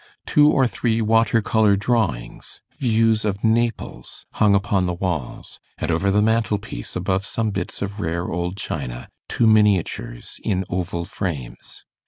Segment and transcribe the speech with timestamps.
[0.25, 6.09] Two or three water colour drawings, views of Naples, hung upon the walls; and over
[6.09, 11.85] the mantelpiece, above some bits of rare old china, two miniatures in oval frames.